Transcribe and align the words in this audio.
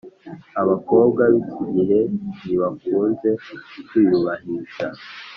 abakobwa 0.61 1.21
bikigihe 1.33 1.99
ntibakunze 2.41 3.29
kwiyubahisha 3.87 4.87